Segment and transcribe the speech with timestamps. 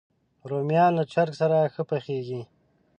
[0.49, 2.41] رومیان له چرګ سره ښه پخېږي